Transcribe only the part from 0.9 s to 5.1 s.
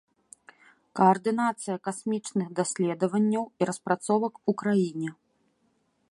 Каардынацыя касмічных даследаванняў і распрацовак у краіне.